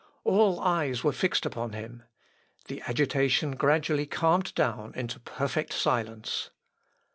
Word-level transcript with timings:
All 0.23 0.59
eyes 0.59 1.03
were 1.03 1.11
fixed 1.11 1.45
upon 1.45 1.73
him. 1.73 2.01
The 2.65 2.81
agitation 2.87 3.51
gradually 3.55 4.07
calmed 4.07 4.55
down 4.55 4.95
into 4.95 5.19
perfect 5.19 5.73
silence. 5.73 6.49